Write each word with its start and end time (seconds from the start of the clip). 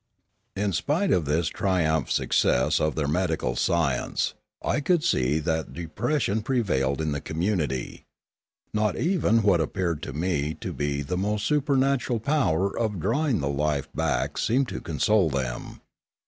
In 0.55 0.73
spite 0.73 1.11
of 1.11 1.25
this 1.25 1.47
triumphant 1.49 2.09
success 2.11 2.79
of 2.81 2.95
their 2.95 3.07
medical 3.07 3.55
science, 3.55 4.33
I 4.63 4.79
could 4.79 5.03
see 5.03 5.37
that 5.37 5.73
depression 5.73 6.41
prevailed 6.41 6.99
in 6.99 7.11
the 7.11 7.21
community. 7.21 8.05
Not 8.73 8.95
even 8.95 9.43
what 9.43 9.61
appeared 9.61 10.01
to 10.01 10.13
me 10.13 10.55
to 10.55 10.73
be 10.73 11.03
the 11.03 11.17
almost 11.17 11.45
supernatural 11.45 12.19
power 12.19 12.75
of 12.75 12.99
drawing 12.99 13.41
the 13.41 13.47
life 13.47 13.89
back 13.93 14.29
An 14.29 14.31
Accident 14.31 14.69
351 14.69 14.69
seemed 14.69 14.69
to 14.69 14.91
console 14.91 15.29
them. 15.29 15.81